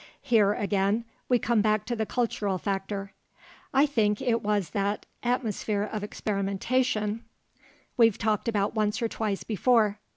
[0.23, 3.13] Here, again, we come back to the cultural factor.
[3.71, 7.23] I think it was that "atmosphere of experimentation"
[7.97, 9.99] we've talked about once or twice before.